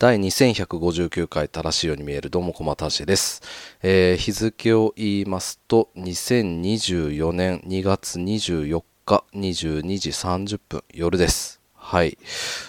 [0.00, 3.42] 第2159回正しいように見えるどうもこまたしです、
[3.82, 11.60] えー、日付を言いますと2024年2月24日22時30分夜です。
[11.74, 12.16] はい。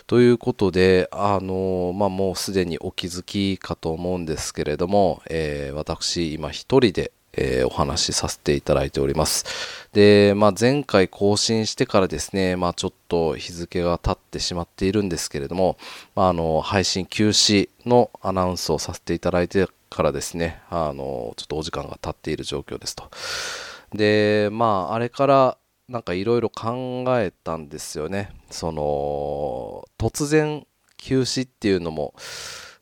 [0.07, 9.45] ということであのー、まあもうすでにお気づきかと思うんですけれども、えー、私今一人でえー、お話しさせていただいております。
[9.93, 15.77] で、まあ、前回更新してからですね、まあ、ちょっと日付が経ってしまっているんですけれども、
[16.15, 23.09] まあ、あの、配信休止のアナウンスをさせていただいてからですね、あの、ちょっとお時間が経っている状況ですと。
[23.93, 25.57] で、まあ、あれから
[25.89, 28.31] なんかいろいろ考えたんですよね。
[28.49, 30.65] その、突然
[30.97, 32.13] 休止っていうのも、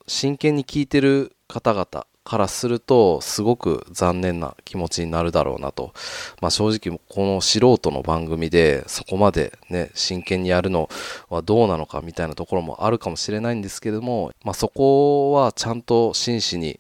[0.06, 5.94] 真剣に聞いてる方々からするとすごく残念な気持ちになるだろうなと、
[6.42, 10.90] まあ、正直この素人の番組でそこまでね真剣にやるの
[11.30, 16.80] はどうなのかみたいなところもあるかもしれないんですけども、まあ、そこはちゃんと真摯に、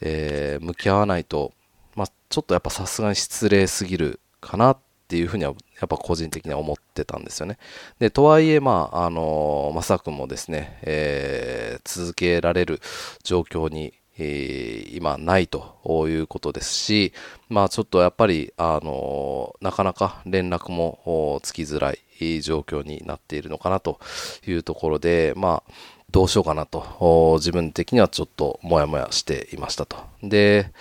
[0.00, 1.52] えー、向き合わないと、
[1.94, 4.78] まあ、ちょっとやっぱさすがに失礼すぎるかなっ
[5.08, 7.58] ていうふうにはやっぱ個人的には思ってたんですよね。
[7.98, 12.80] で、とはいえ、まあ、あの、まさくんもですね、えー、続けられる
[13.22, 17.12] 状況にえー、今ないということですし、
[17.48, 24.00] まあちょっとやっぱり、あのなかなか連絡もつきづらい状況になっているのかなと
[24.46, 25.72] いうところで、まあ
[26.10, 29.96] どうしようかなと、自分的にはちょっともやもやしていましたと。
[30.22, 30.72] で、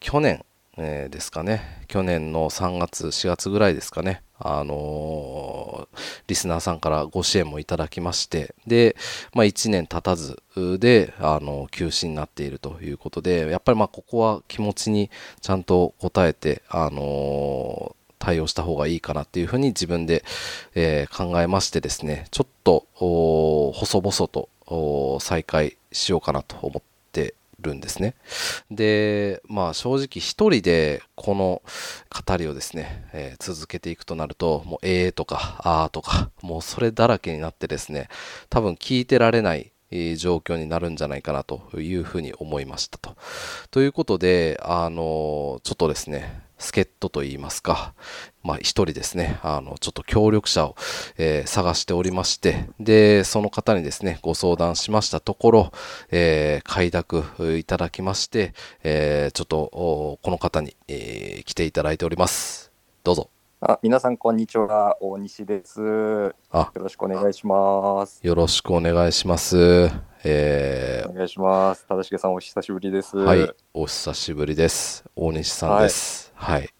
[0.00, 0.44] 去年、
[0.76, 8.96] えー、ですかね、去年の3月、4月ぐらいですかね、あのー、リスナーさんからご支援もいただきまして、で、
[9.34, 10.42] まあ、1年経たず
[10.78, 20.24] で、あのー、休止になっているということで、やっぱりまあここは気持ちにちゃんと応えて、あのー、対応した方がいいかなっていうふうに自分で、
[20.74, 26.97] え、考えましてですね、ちょっと、細々と再開しようかなと思って
[27.60, 28.14] るんですね。
[28.70, 31.62] で、まあ正直一人でこの
[32.26, 38.08] 語りをですね、えー、続けていくとなると、もうええとか、あーとか、もうそれだらけになってですね、
[38.48, 39.72] 多分聞いてられない
[40.16, 43.16] 状況になるんじゃないかなというふうに思いましたと。
[43.70, 47.94] ということで、あの、ちょっとですね、助っ人といいますか、
[48.42, 50.76] まあ一人ですね、あの、ちょっと協力者を、
[51.16, 55.72] えー、探しておりまして、で、その方にですね、ご相談しましたところ、
[56.10, 58.52] えー、快諾いただきまして、
[58.82, 62.72] えー、ちょっと、この方に、えー、来ていただいております。
[63.04, 63.30] どうぞ。
[63.60, 66.32] あ、皆さんこんにちは、大西です。
[66.52, 68.20] あ、よろしくお願いします。
[68.22, 69.90] よろしくお願いします。
[70.22, 71.84] えー、お願いします。
[71.88, 73.16] 正しさんお久しぶりです。
[73.16, 75.04] はい、お久しぶりです。
[75.16, 76.26] 大西さんです。
[76.26, 76.27] はい。
[76.38, 76.70] はい、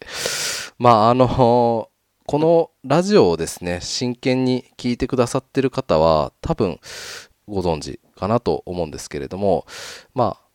[0.77, 6.79] まあ、あの、このラジオをですね、真剣に聞いてくださってる方は、多分
[7.47, 9.65] ご存知かなと思うんですけれども、
[10.15, 10.49] まあ、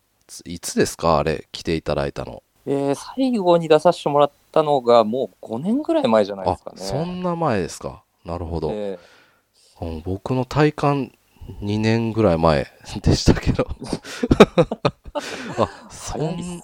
[0.47, 2.43] いつですかあれ、来ていただいたの？
[2.66, 6.76] えー、最後に出させてもらったのがもう5年ぐらい前じゃないですかね。
[6.78, 8.03] そんな前ですか。
[8.25, 8.70] なるほど。
[8.72, 11.12] えー、僕の体感
[11.60, 12.66] 2年ぐらい前
[13.03, 13.69] でしたけど
[15.58, 16.62] あ、そん、ね、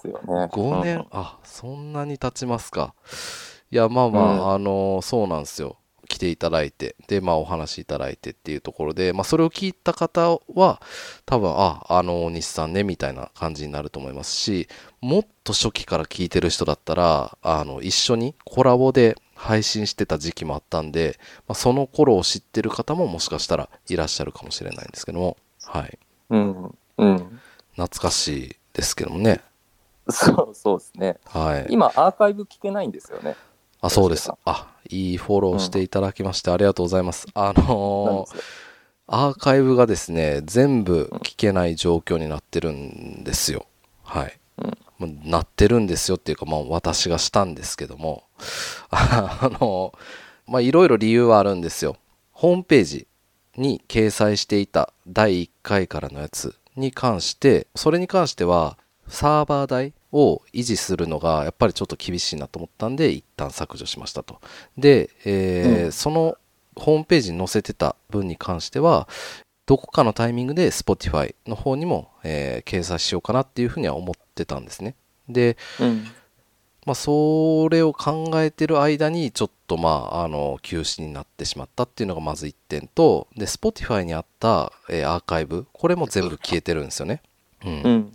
[0.51, 2.93] 5年、あ、そんなに経ちますか。
[3.71, 5.77] いや、まあまあ、うん、あの、そうなんですよ。
[6.09, 10.81] 来ていただいて、で、まあお話しいただいてっていうところで、まあそれを聞いた方は、
[11.25, 14.67] 多分、あ、あの、西さんね、みたいな感じになると思いますし、
[14.99, 25.97] もっと初期から聞いてる人だったら、あの、一緒にコラボで配信してた時期もあったんで、まあ、その頃を知ってる方ももしかしたらいらっしゃるかもしれないんですけども、はい。
[26.29, 26.75] うん。
[26.97, 27.40] うん。
[27.75, 29.41] 懐かしいですけどもね。
[30.09, 31.17] そう、そうですね。
[31.25, 31.67] はい。
[31.69, 33.35] 今、アーカイブ聞けないんですよね。
[33.81, 34.31] あ、そうです。
[34.45, 37.27] あ、いいフォローしていただきまして、ありがとうございます。
[37.33, 38.43] あのー、
[39.07, 43.65] アーカイブがですね、全部聞けない状況になってるんですよ。
[44.03, 44.37] はい。
[44.99, 48.23] うん、なってるんですよっていうか、まあ私がしたんですけども、
[48.91, 49.93] あの、
[50.45, 51.97] まあいろいろ理由はあるんですよ。
[52.31, 53.07] ホームページ
[53.57, 58.77] に掲載していた第1回からのやつに関して、それに関しては
[59.07, 64.39] サーバー代を維持するのがやっぱりちょっと厳しいなと思ったんで一旦削除しましたと。
[64.77, 66.37] で、えーうん、その
[66.75, 69.07] ホームページに載せてた分に関しては
[69.65, 74.95] どこかのタイミングで Spotify の方にも、えー、掲載しようかなっていうふうには思ってたんですね。
[75.29, 76.05] で、うん、
[76.85, 87.21] まあ、それを考えてる間にちょっとまああの休止になってしまったっていうのがまず1点とで Spotify にあった、えー、アーカイブこれも全部消えてるんですよね。
[87.65, 88.11] うん、うん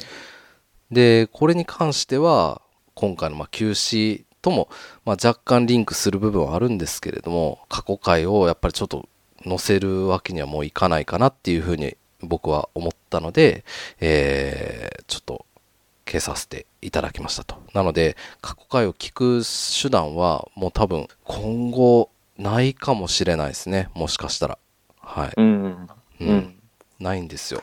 [0.90, 2.62] で、これに関しては、
[2.94, 4.68] 今回のま休止とも、
[5.04, 9.08] ま若干リンクする部分はあるんですけれども、過去回をやっぱりちょっと
[9.44, 13.64] 載せるわけにはもういかないかなっていうふうに僕は思ったので、
[14.00, 15.44] えー、ちょっと
[16.06, 17.56] 消させていただきましたと。
[17.74, 19.42] なので、過去回を聞く
[19.82, 23.88] 手段はもう多分今後ないかもしれないですね。
[23.94, 24.58] もしかしたら。
[25.00, 25.32] はい。
[25.36, 25.88] うん。
[26.20, 26.54] うん。
[27.00, 27.62] ないんですよ。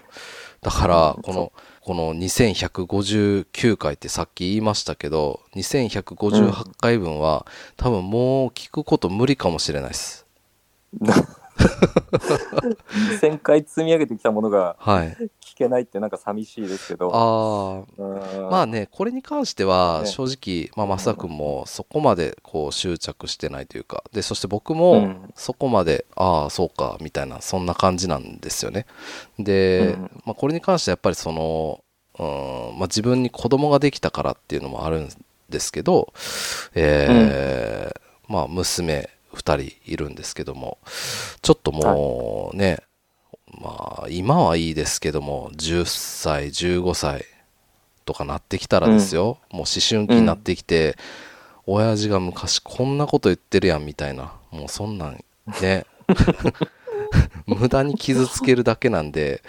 [0.62, 10.26] だから、この、この2159回ってさっき言いましたけど、2158回分は多分もう聞くこと無理かもしれないです。
[13.20, 28.86] 2000回積み上げてきたものが聞けないってなんか寂しいですけど、はい、あまあねこれに関しては正直、まあ、増田君もそこまでこう執着してないというかでそして僕もそこまで、うん、ああそうかみたいなそんな感じなんですよね。
[29.38, 31.84] で、うん、まあ、これに関してはやっぱりその、
[32.20, 35.10] うんまあ、自分に子供ができたからっていうのもあるん
[35.50, 36.14] ですけど、
[36.74, 40.78] えー、うん、まあ娘2人いるんですけども
[41.42, 42.80] ちょっともうね、
[43.62, 47.26] まあ今はいいですけども10歳15歳
[48.06, 50.98] とかなってきたらですよ、うん、もう思春期になってきて、
[51.68, 55.24] うん、親父が昔こんなこと言ってるやんみたいなもうそんなん
[55.62, 55.86] ね
[57.46, 59.42] 無駄に傷つけるだけなんで、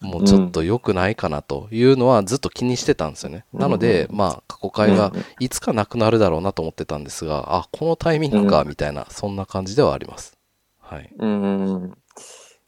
[0.00, 3.44] もうちょっと良くないかなというのはずっと気にしてたんですよね。
[3.52, 10.36] なので、まあ、過去会がいつかなくなるだろうなと思ってたんですが、あ、このタイミングか、みたいな、そんな感じではあります。
[10.80, 11.10] はい。
[11.18, 11.94] うん。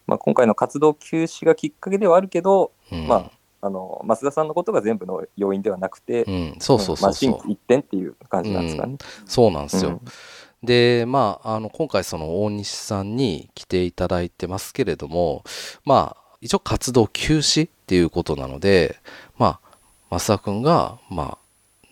[0.07, 3.31] まあ、今回の活動休止がきっかけではあるけど、うん、まあ、
[3.63, 8.93] あの増田さんのことが全部の要因ではなくて、うん、そうそうそうそう、まあ、一点っていう感じなんですかね。
[8.93, 10.01] うん、そうなんですよ。
[10.63, 15.45] で、まあ、あの、今回その大西さんに来ていただいてますけれども、
[15.85, 18.99] まあ、一応活動休止っていうことなので、
[19.39, 19.59] ま
[20.11, 21.39] あ、増田くんが、ま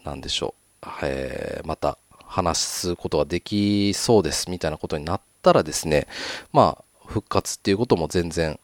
[0.04, 6.06] あ、なんでしょう、えー、また話すことができそうですみたいなことになったらですね、
[6.52, 8.58] まあ、復活っていうことも全然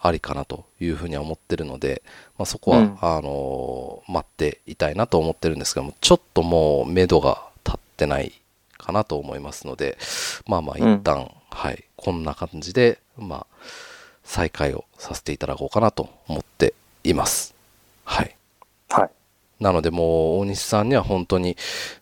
[0.00, 2.02] ありかなというふうには思ってるので、
[2.38, 8.32] まあ、そこは、うん、あの待っていたいなと思ってるんですけどもちょっともう目処が立ってない
[8.88, 9.98] かなと思いますので、
[10.46, 13.56] まあまあ一旦、うん、はい、こんな感じで、まあ、
[14.24, 16.74] 再開をさせていただこうかなと思って
[17.04, 17.54] います。
[18.04, 18.34] はい。
[18.88, 19.10] はい。
[19.60, 21.56] なのでもう大西さんには本当に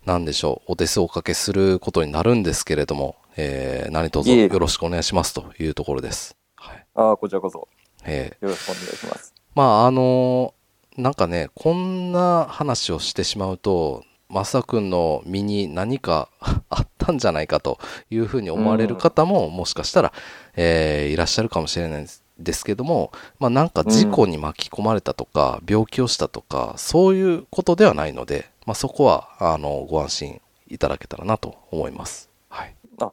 [0.05, 6.37] 何でしょう、お手数おかけすることになるんですけれども、えー、何卒よろしくお願いしますというところです。
[6.55, 6.87] はい。
[6.95, 7.67] ああ、こちらこそ。
[8.05, 9.35] えー、よろしくお願いします。
[9.57, 16.29] まあ、あのー、なんかね、こんな話をしてしまうと、増田君の身に何か
[16.69, 17.79] あったんじゃないかと
[18.11, 20.13] いうふうに思われる方ももしかしたら、
[20.57, 22.07] えー、いらっしゃるかもしれない
[22.39, 32.29] ですけども、まあ、なんか事故に巻き込まれたとか、病気をしたとかそういうことではないので、まあ、そこはあのご安心いただけたらなと思います。
[32.49, 33.13] はい、あ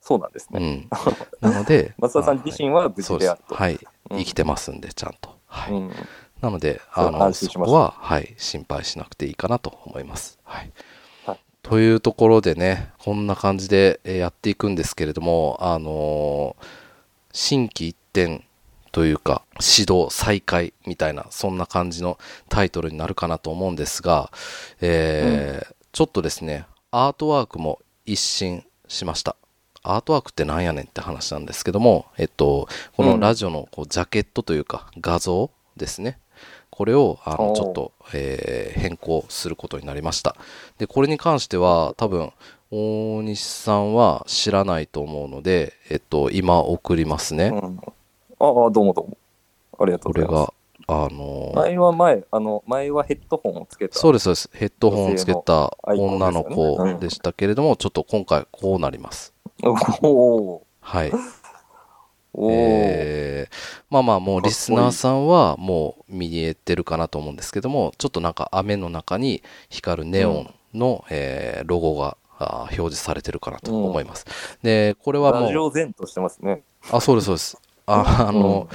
[0.00, 0.60] そうなんですね。
[0.60, 0.88] うん、
[1.52, 3.54] なので 増田さん自身は無事であると。
[3.54, 3.78] はい、
[4.10, 5.34] 生きてますんでちゃんと。
[5.46, 5.92] はい、うん
[6.44, 10.38] なので、あの、そこは、はい、心配しなくていいかなと思います。
[10.44, 10.72] はい。
[11.24, 16.66] はい、というところでね、こんな感じでやっていくんですけれども、あのー、
[17.32, 18.44] 新規一点
[18.92, 22.18] というか、指導再開みたいな、そんな感じの
[22.50, 24.30] タイトルになるかなと思うんですが、
[24.82, 29.36] えー、うん、ちょっとですね、アートワークも一新しました。
[29.82, 36.18] アートワークってなんやねんって話なんですけども、えっと、このラジオのこうジャケットというか画像ですね。
[36.74, 40.34] これをあのちょっと、えー、変更することになりました。
[40.76, 42.32] でこれに関しては多分
[42.72, 47.78] 大西さんは知らないと思うので、えっと、今送りますね、うん、
[48.40, 49.16] ああどうもどうも。
[49.78, 50.46] ありがとうございます。
[50.46, 50.54] こ
[50.88, 53.96] れがあのー、前は前あの前はヘッドホンをつけた。
[53.96, 54.50] そうですそうです。
[54.52, 59.32] ヘッドホンをつけた女の子でしたけれども、ねうん、ちょっと今回こうなります。
[60.80, 61.12] はい
[62.50, 76.62] えー、まあまあもうリスナーさんはもう見えてるかなと思うんですけどもちょっとなんか雨の中に光るネオンの、うん、えー、ロゴが表示されてるかなと思います、うん、でこれはもうラジオ前としてますね。
[76.90, 77.58] あそうですそうです。
[77.86, 78.68] ああの、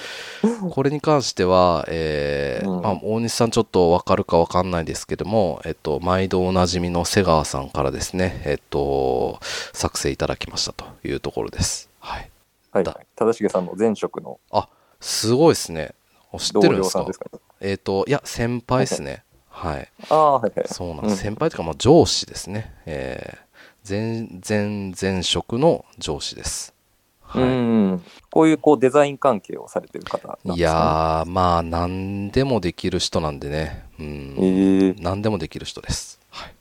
[0.44, 9.40] うん、これに関しては、えー、うん、まあ、大西さんちょっと分かるか分かんないですけども、えっと、毎度おなじみの瀬川さんからですね、えっと、
[9.74, 11.90] 作成いただきましたというところです。
[12.00, 12.30] はい。
[12.72, 15.96] はい、はい、正成さんの前職のあすごいですね。
[16.38, 17.06] 知ってるんですか？
[17.06, 19.24] ですか、ね、えっ、ー、といや先輩ですね。
[19.48, 20.68] はい、ああはいはい。
[20.68, 22.74] そうなんです、うん、先輩というかまあ上司ですね。
[22.86, 26.74] えー、前前前職の上司です。
[27.22, 33.86] はい、うんこういうこうデザイン関係をされてる方なんですか、ね、いやまあ何でもできる人なんでね。
[34.00, 36.54] うん、えー、何でもできる人です、はい、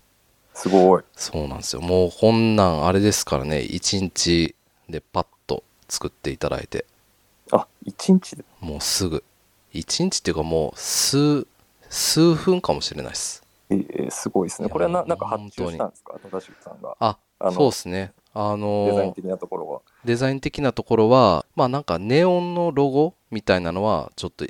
[0.54, 1.02] すごい。
[1.14, 1.82] そうなんですよ。
[1.82, 3.62] もうこんなんあれですからね。
[3.62, 4.54] 一日
[4.88, 5.26] でパッ
[5.88, 6.85] 作っていただいて。
[7.50, 8.45] あ一日で？
[8.61, 9.25] もうすぐ。
[9.73, 11.47] 1日っていうかもう数
[11.88, 13.42] 数分かもしれないです。
[13.71, 14.68] えー、すごいですね。
[14.68, 16.14] これはななんか発注したんですか？
[16.30, 16.97] 正しさんが。
[17.00, 18.12] ああそうですね。
[18.35, 19.80] あのデザイン的なところは。
[20.04, 24.47] デザイン的なところはまあなんかネオンのロゴみたいなのはちょっと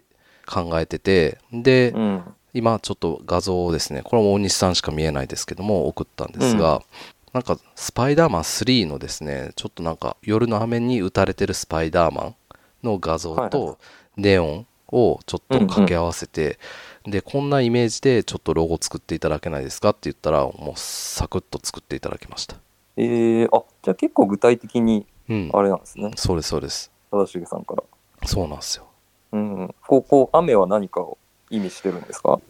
[0.47, 2.23] 考えててで、うん。
[2.55, 4.01] 今ちょっと画像をですね。
[4.03, 6.83] これも大西さんしか見えないですけども送ったんですが、
[7.33, 12.35] なんかスパイダーマン3のですねちょっとなんか夜の雨に打たれてるスパイダーマン
[12.83, 13.79] の画像と
[14.17, 16.59] ネオンをちょっと掛け合わせて、
[17.05, 22.57] でこんなイメージでちょっとロゴ作っていただけないですかって言ったらもうサクッと作っていただきました。
[22.97, 25.51] えー、あじゃあ結構具体的にうん。
[25.53, 26.11] あれなんですね。
[26.17, 26.91] そうですそうです。
[27.11, 27.83] 正しさんから。
[28.25, 28.87] そうなんですよ。
[29.33, 29.75] うん。
[29.87, 31.19] こう、こう、雨は何かを
[31.51, 32.41] 意味してるんですか？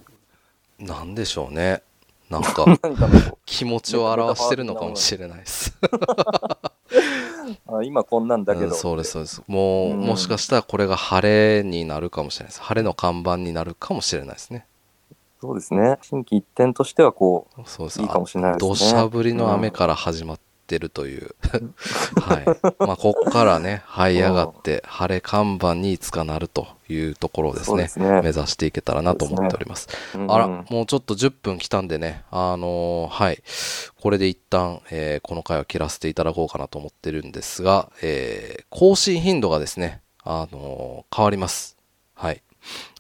[0.79, 1.83] なんでしょうね
[2.31, 2.65] なんか
[3.47, 5.77] 気持ちを表してるのかもしれないです。
[7.67, 8.67] う あ今こんなんだけど。
[8.67, 9.43] うんそうですそうです。
[9.47, 10.01] もう、うん。
[10.01, 12.63] もしかしたらこれが晴れになるかもしれないです。
[12.63, 14.67] 晴れの看板になるかもしれないですね。
[15.41, 15.99] そうですね。
[16.03, 18.01] 新規一点としてはこそうです。
[18.01, 18.69] いいかもしれないですね。
[18.69, 21.35] 土砂降りの雨から始まってるという、
[22.21, 22.45] はい
[22.79, 30.19] まあここからね這い上がって晴れ看板にいつかなるというところをですねすね目指していけたらなと思っておりますう。
[30.19, 33.43] うんあら、もうちょっと10分来たんでね、あのーはい。
[34.01, 41.77] これで一旦、えーこの回は切らせていただこうかなと思ってるんですが、えー更新頻度がですね、あのー変わります。
[42.15, 42.43] はい。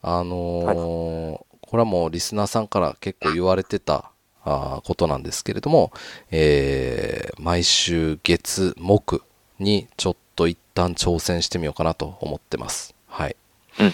[0.03, 4.11] あのーこれはもうリスナーさんから結構言われてた
[4.85, 5.93] ことなんですけれども、
[6.31, 9.23] えー毎週月、木
[9.59, 12.95] にちょっと一旦挑戦してみようかなと思ってます。
[13.07, 13.37] はい。
[13.81, 13.93] うん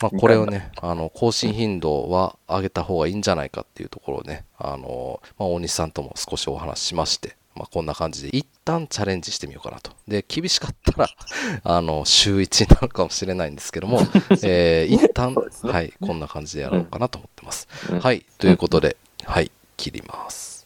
[0.00, 9.92] まあ、これをね、あの、更新頻度は上げた方がいいんじゃないかっていうところをね、あの、まあ、大西さんとも少しお話ししまして、まあ、こんな感じで一旦チャレンジしてみようかなと。
[10.08, 11.08] で、厳しかったら、
[11.64, 14.00] あの、週1になるかもしれないんですけども、
[14.42, 17.68] えー一旦、はい、こんな感じでやろうかなと思ってます。
[17.90, 20.59] うんはい、ということで、はい、切ります。